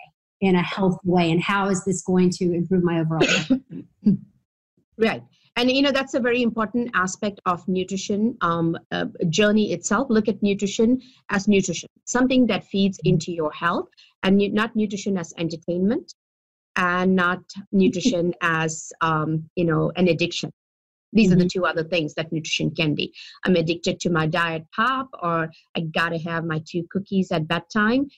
[0.41, 3.59] in a health way and how is this going to improve my overall health
[4.97, 5.23] right
[5.55, 10.27] and you know that's a very important aspect of nutrition um, uh, journey itself look
[10.27, 13.13] at nutrition as nutrition something that feeds mm-hmm.
[13.13, 13.87] into your health
[14.23, 16.13] and not nutrition as entertainment
[16.75, 20.51] and not nutrition as um, you know an addiction
[21.11, 21.33] these mm-hmm.
[21.33, 21.59] are the mm-hmm.
[21.59, 23.13] two other things that nutrition can be.
[23.43, 28.09] I'm addicted to my diet pop, or I gotta have my two cookies at bedtime,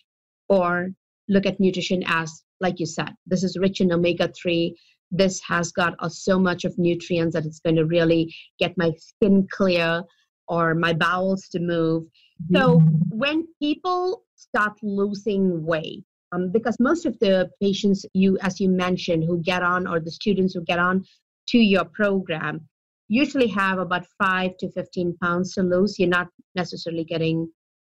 [0.49, 0.89] or
[1.31, 4.75] look at nutrition as, like you said, this is rich in omega 3.
[5.09, 8.91] This has got uh, so much of nutrients that it's going to really get my
[8.97, 10.03] skin clear
[10.47, 12.03] or my bowels to move.
[12.03, 12.55] Mm-hmm.
[12.55, 18.69] So when people start losing weight, um, because most of the patients you, as you
[18.69, 21.03] mentioned, who get on, or the students who get on
[21.49, 22.67] to your program,
[23.07, 25.99] usually have about five to 15 pounds to lose.
[25.99, 27.49] You're not necessarily getting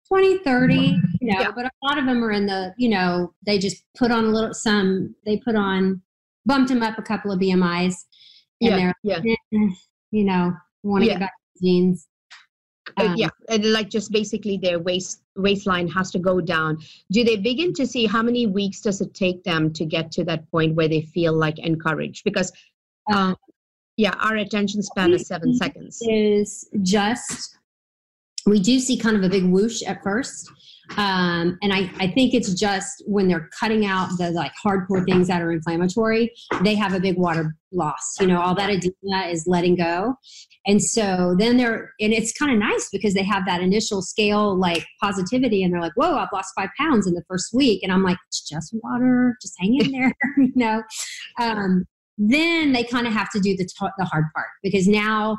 [0.09, 0.75] 20, 30,
[1.20, 1.51] you know, yeah.
[1.55, 4.29] but a lot of them are in the, you know, they just put on a
[4.29, 6.03] little, some, they put on,
[6.47, 7.95] bumped them up a couple of BMIs
[8.61, 9.35] and yeah, they're, yeah.
[9.55, 9.69] Eh,
[10.11, 11.15] you know, want to yeah.
[11.15, 12.07] get back to jeans.
[12.97, 16.79] Uh, um, uh, yeah, and like just basically their waist waistline has to go down.
[17.13, 20.25] Do they begin to see how many weeks does it take them to get to
[20.25, 22.25] that point where they feel like encouraged?
[22.25, 22.53] Because
[23.13, 23.35] uh,
[23.97, 25.99] yeah, our attention span is seven seconds.
[26.03, 27.59] Is just
[28.47, 30.51] we do see kind of a big whoosh at first.
[30.97, 35.29] Um, and I, I think it's just when they're cutting out the like hardcore things
[35.29, 38.17] that are inflammatory, they have a big water loss.
[38.19, 40.15] You know, all that edema is letting go.
[40.67, 44.59] And so then they're, and it's kind of nice because they have that initial scale
[44.59, 47.83] like positivity and they're like, whoa, I've lost five pounds in the first week.
[47.83, 50.83] And I'm like, it's just water, just hang in there, you know?
[51.39, 51.85] Um,
[52.19, 55.39] then they kind of have to do the, t- the hard part because now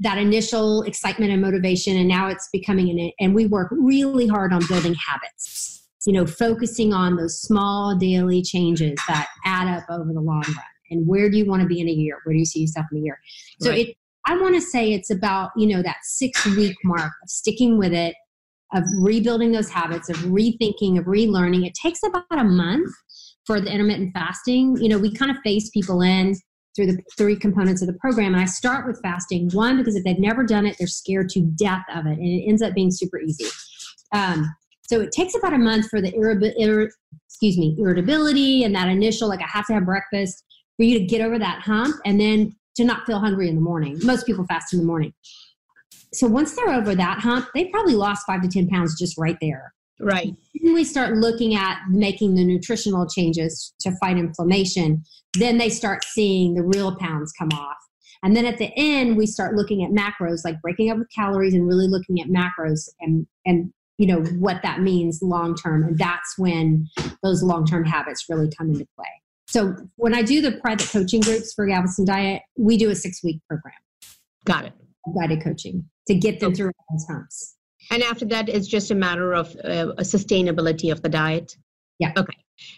[0.00, 4.52] that initial excitement and motivation and now it's becoming an and we work really hard
[4.52, 10.12] on building habits you know focusing on those small daily changes that add up over
[10.12, 10.64] the long run.
[10.90, 12.20] And where do you want to be in a year?
[12.22, 13.18] Where do you see yourself in a year?
[13.60, 13.88] So right.
[13.88, 13.96] it
[14.28, 17.92] i want to say it's about you know that six week mark of sticking with
[17.92, 18.14] it
[18.74, 21.66] of rebuilding those habits of rethinking of relearning.
[21.66, 22.90] It takes about a month
[23.46, 26.34] for the intermittent fasting, you know, we kind of phase people in
[26.76, 28.34] through the three components of the program.
[28.34, 31.40] And I start with fasting, one, because if they've never done it, they're scared to
[31.40, 32.18] death of it.
[32.18, 33.46] And it ends up being super easy.
[34.12, 36.92] Um, so it takes about a month for the irri- ir-
[37.28, 40.44] excuse me, irritability and that initial, like I have to have breakfast
[40.76, 43.60] for you to get over that hump and then to not feel hungry in the
[43.60, 43.98] morning.
[44.02, 45.12] Most people fast in the morning.
[46.12, 49.36] So once they're over that hump, they probably lost five to 10 pounds just right
[49.40, 49.74] there.
[50.00, 50.34] Right.
[50.60, 55.02] When we start looking at making the nutritional changes to fight inflammation,
[55.34, 57.76] then they start seeing the real pounds come off.
[58.22, 61.54] And then at the end, we start looking at macros, like breaking up with calories
[61.54, 65.82] and really looking at macros and, and you know what that means long term.
[65.84, 66.88] And that's when
[67.22, 69.06] those long term habits really come into play.
[69.48, 73.22] So when I do the private coaching groups for Galveston Diet, we do a six
[73.22, 73.74] week program.
[74.44, 74.72] Got it.
[75.14, 76.56] Guided coaching to get them okay.
[76.56, 77.55] through those humps.
[77.90, 81.56] And after that, it's just a matter of uh, sustainability of the diet.
[81.98, 82.12] Yeah.
[82.16, 82.36] Okay.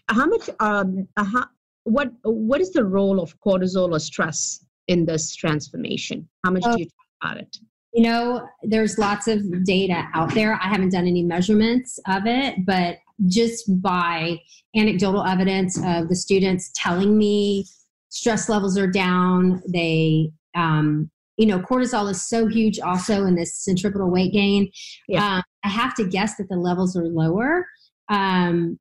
[0.09, 0.51] How much?
[0.61, 1.09] Um.
[1.17, 1.45] Uh, how,
[1.85, 6.29] what What is the role of cortisol or stress in this transformation?
[6.45, 7.57] How much do you talk about it?
[7.95, 10.55] You know, there's lots of data out there.
[10.63, 14.39] I haven't done any measurements of it, but just by
[14.77, 17.67] anecdotal evidence of the students telling me
[18.11, 23.57] stress levels are down, they um, you know, cortisol is so huge also in this
[23.57, 24.71] centripetal weight gain.
[25.07, 25.37] Yeah.
[25.37, 27.65] Um, I have to guess that the levels are lower.
[28.09, 28.79] Um,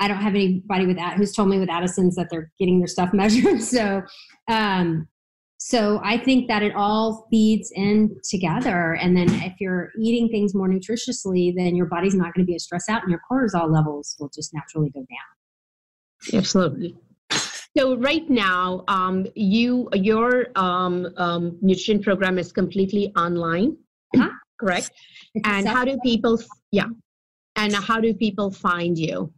[0.00, 2.88] I don't have anybody with that who's told me with Addison's that they're getting their
[2.88, 3.62] stuff measured.
[3.62, 4.02] So,
[4.48, 5.06] um,
[5.58, 8.94] so I think that it all feeds in together.
[8.94, 12.56] And then if you're eating things more nutritiously, then your body's not going to be
[12.56, 16.38] as stressed out, and your cortisol levels will just naturally go down.
[16.40, 16.96] Absolutely.
[17.76, 23.76] So right now, um, you your um, um, nutrition program is completely online,
[24.16, 24.30] huh?
[24.58, 24.90] correct?
[25.44, 26.40] And how do people?
[26.72, 26.88] Yeah,
[27.56, 29.32] and how do people find you?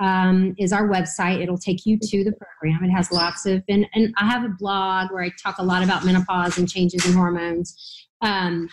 [0.00, 1.42] Um, is our website.
[1.42, 2.82] It'll take you to the program.
[2.82, 5.84] It has lots of, and, and I have a blog where I talk a lot
[5.84, 8.08] about menopause and changes in hormones.
[8.20, 8.68] Um,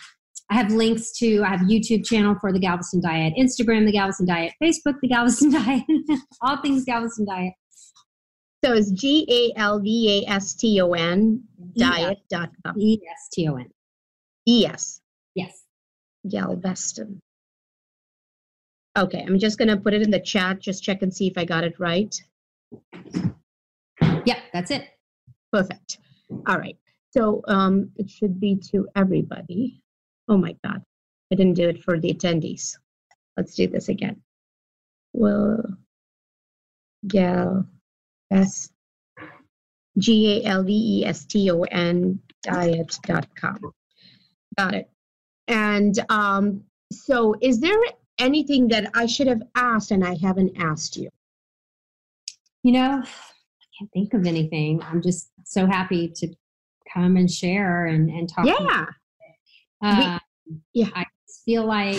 [0.50, 4.26] I have links to, I have YouTube channel for the Galveston Diet, Instagram, the Galveston
[4.26, 5.84] Diet, Facebook, the Galveston Diet,
[6.42, 7.54] all things Galveston Diet.
[8.64, 11.42] So it's G A L V A S T O N
[11.76, 12.78] diet.com.
[12.78, 13.70] E S T O N.
[14.46, 15.00] E S.
[15.34, 15.64] Yes.
[16.28, 17.20] Galveston.
[18.98, 20.60] Okay, I'm just going to put it in the chat.
[20.60, 22.14] Just check and see if I got it right.
[24.02, 24.88] Yep, that's it.
[25.52, 25.98] Perfect.
[26.46, 26.76] All right.
[27.12, 29.80] So um, it should be to everybody.
[30.30, 30.80] Oh my God,
[31.32, 32.76] I didn't do it for the attendees.
[33.36, 34.22] Let's do this again.
[35.12, 35.60] Will
[37.08, 37.66] Gal
[38.30, 38.70] S
[39.98, 43.58] G A L V E S T O N diet.com.
[44.56, 44.88] Got it.
[45.48, 46.62] And um,
[46.92, 47.78] so, is there
[48.18, 51.08] anything that I should have asked and I haven't asked you?
[52.62, 54.80] You know, I can't think of anything.
[54.84, 56.28] I'm just so happy to
[56.92, 58.46] come and share and, and talk.
[58.46, 58.86] Yeah.
[59.82, 60.18] Uh,
[60.72, 60.88] yeah.
[60.94, 61.04] I
[61.44, 61.98] feel like,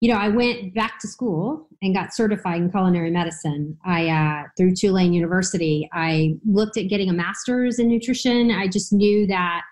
[0.00, 3.76] you know, I went back to school and got certified in culinary medicine.
[3.84, 5.88] I uh, through Tulane University.
[5.92, 8.50] I looked at getting a master's in nutrition.
[8.50, 9.62] I just knew that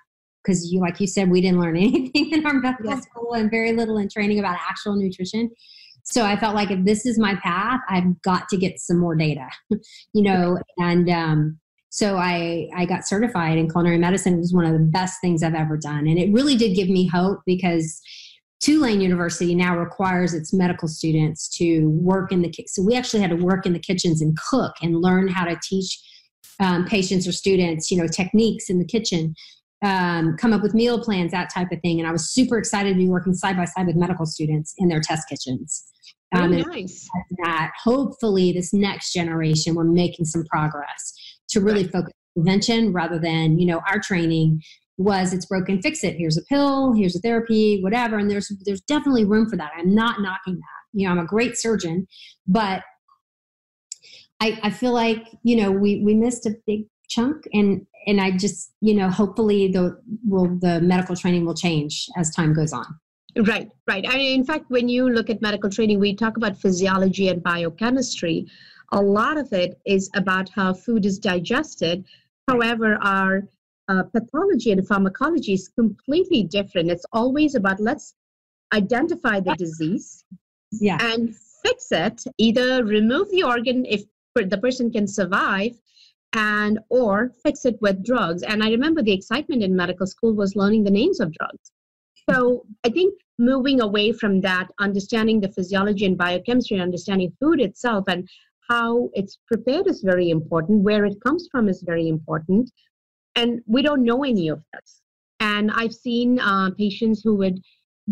[0.42, 3.00] because you, like you said, we didn't learn anything in our medical yeah.
[3.00, 5.50] school and very little in training about actual nutrition.
[6.06, 9.14] So I felt like if this is my path, I've got to get some more
[9.14, 11.58] data, you know, and um,
[11.94, 14.34] so I, I got certified in culinary medicine.
[14.34, 16.08] It was one of the best things I've ever done.
[16.08, 18.00] And it really did give me hope because
[18.58, 22.66] Tulane University now requires its medical students to work in the kitchen.
[22.66, 25.56] So we actually had to work in the kitchens and cook and learn how to
[25.62, 26.00] teach
[26.58, 29.32] um, patients or students, you know, techniques in the kitchen,
[29.84, 32.00] um, come up with meal plans, that type of thing.
[32.00, 34.88] And I was super excited to be working side by side with medical students in
[34.88, 35.84] their test kitchens.
[36.34, 37.08] Um, nice.
[37.44, 41.13] That hopefully this next generation we're making some progress
[41.54, 44.60] to really focus prevention rather than you know our training
[44.96, 46.16] was it's broken fix it.
[46.16, 46.92] Here's a pill.
[46.92, 48.18] Here's a therapy whatever.
[48.18, 49.72] And there's there's definitely room for that.
[49.76, 50.80] I'm not knocking that.
[50.92, 52.06] You know i'm a great surgeon
[52.46, 52.82] but
[54.40, 58.30] i i feel like you know we we missed a big chunk and and i
[58.30, 62.86] just you know hopefully the will the medical training will change as time goes on.
[63.36, 64.04] Right right.
[64.08, 67.42] I mean, in fact when you look at medical training we talk about physiology and
[67.42, 68.46] biochemistry
[68.92, 72.04] a lot of it is about how food is digested.
[72.48, 73.42] However, our
[73.88, 76.90] uh, pathology and pharmacology is completely different.
[76.90, 78.14] It's always about let's
[78.72, 80.24] identify the disease
[80.72, 80.98] yeah.
[81.00, 82.24] and fix it.
[82.38, 84.02] Either remove the organ if
[84.34, 85.72] the person can survive,
[86.34, 88.42] and or fix it with drugs.
[88.42, 91.70] And I remember the excitement in medical school was learning the names of drugs.
[92.28, 98.04] So I think moving away from that, understanding the physiology and biochemistry, understanding food itself,
[98.08, 98.28] and
[98.68, 102.70] how it's prepared is very important, where it comes from is very important.
[103.36, 105.02] And we don't know any of this.
[105.40, 107.60] And I've seen uh, patients who would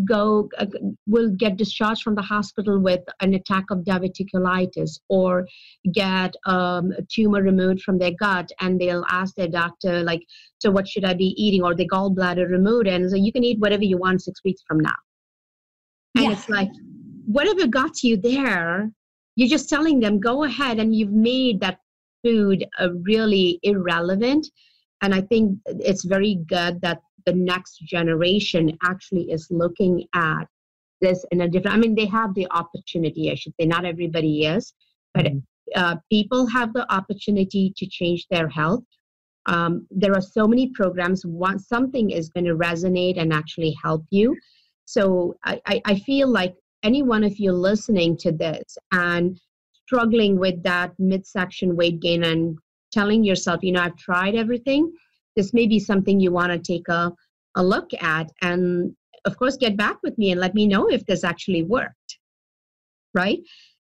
[0.05, 0.65] go uh,
[1.05, 5.47] will get discharged from the hospital with an attack of diverticulitis or
[5.93, 10.21] get um, a tumor removed from their gut and they'll ask their doctor like
[10.59, 13.59] so what should i be eating or the gallbladder removed and so you can eat
[13.59, 14.95] whatever you want six weeks from now
[16.15, 16.31] and yeah.
[16.31, 16.71] it's like
[17.25, 18.91] whatever got you there
[19.35, 21.79] you're just telling them go ahead and you've made that
[22.23, 24.47] food uh, really irrelevant
[25.01, 30.45] and i think it's very good that the next generation actually is looking at
[31.01, 34.45] this in a different i mean they have the opportunity i should say not everybody
[34.45, 34.73] is
[35.13, 35.39] but mm-hmm.
[35.75, 38.83] uh, people have the opportunity to change their health
[39.45, 44.05] um, there are so many programs once something is going to resonate and actually help
[44.09, 44.35] you
[44.85, 49.39] so I, I, I feel like any one of you listening to this and
[49.85, 52.57] struggling with that midsection weight gain and
[52.91, 54.91] telling yourself you know i've tried everything
[55.35, 57.11] this may be something you want to take a,
[57.55, 61.05] a look at and of course get back with me and let me know if
[61.05, 62.19] this actually worked
[63.13, 63.39] right?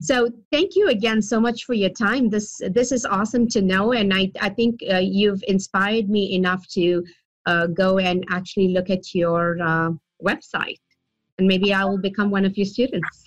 [0.02, 2.30] So thank you again so much for your time.
[2.30, 6.68] This this is awesome to know and i, I think uh, you've inspired me enough
[6.70, 7.04] to
[7.46, 10.80] uh, go and actually look at your uh, website
[11.38, 13.24] and maybe i will become one of your students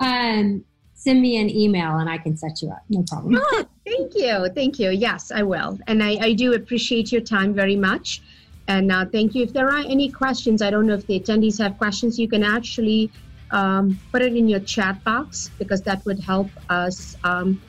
[0.00, 0.64] um,
[1.02, 2.82] send me an email and I can set you up.
[2.88, 3.40] No problem.
[3.42, 4.48] Oh, thank you.
[4.54, 4.90] Thank you.
[4.90, 5.78] Yes, I will.
[5.88, 8.22] And I, I do appreciate your time very much.
[8.68, 9.42] And uh, thank you.
[9.42, 12.44] If there are any questions, I don't know if the attendees have questions, you can
[12.44, 13.10] actually
[13.50, 17.16] um, put it in your chat box because that would help us.
[17.24, 17.60] Um,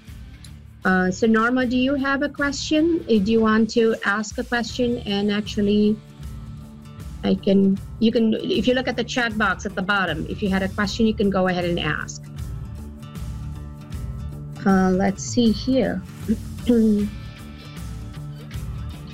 [0.86, 3.04] uh, so, Norma, do you have a question?
[3.10, 5.98] Uh, do you want to ask a question and actually?
[7.24, 10.42] I can, you can, if you look at the chat box at the bottom, if
[10.44, 12.22] you had a question, you can go ahead and ask.
[14.66, 16.02] Uh, let's see here.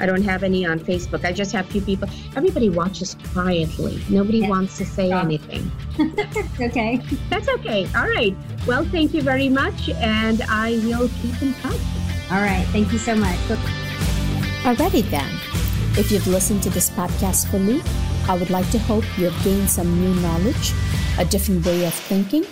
[0.02, 1.26] I don't have any on Facebook.
[1.26, 2.08] I just have a few people.
[2.36, 4.02] Everybody watches quietly.
[4.10, 4.50] Nobody yeah.
[4.50, 5.70] wants to say anything.
[6.62, 7.02] okay.
[7.30, 7.88] That's okay.
[7.96, 8.36] All right.
[8.66, 11.82] Well, thank you very much, and I will keep in touch.
[12.32, 12.66] All right.
[12.72, 13.38] Thank you so much.
[14.64, 15.49] Alrighty then.
[15.98, 17.82] If you've listened to this podcast fully,
[18.28, 20.74] I would like to hope you have gained some new knowledge,
[21.18, 22.46] a different way of thinking,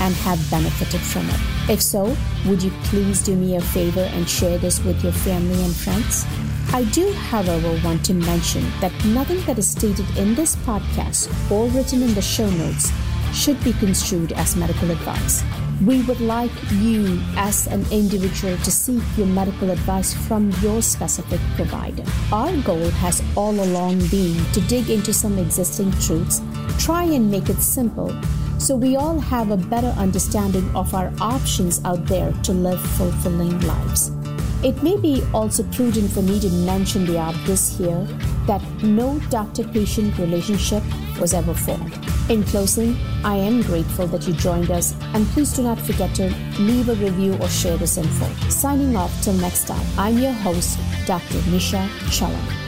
[0.00, 1.40] and have benefited from it.
[1.70, 2.16] If so,
[2.46, 6.24] would you please do me a favor and share this with your family and friends?
[6.72, 11.68] I do, however, want to mention that nothing that is stated in this podcast or
[11.68, 12.92] written in the show notes
[13.32, 15.42] should be construed as medical advice.
[15.86, 21.40] We would like you, as an individual, to seek your medical advice from your specific
[21.56, 22.04] provider.
[22.30, 26.40] Our goal has all along been to dig into some existing truths,
[26.78, 28.14] try and make it simple
[28.58, 33.58] so we all have a better understanding of our options out there to live fulfilling
[33.62, 34.12] lives.
[34.62, 38.06] It may be also prudent for me to mention the obvious here
[38.46, 40.84] that no doctor patient relationship
[41.18, 42.11] was ever formed.
[42.32, 46.34] In closing, I am grateful that you joined us, and please do not forget to
[46.58, 48.26] leave a review or share this info.
[48.48, 51.40] Signing off till next time, I'm your host, Dr.
[51.50, 52.61] Nisha Chellam.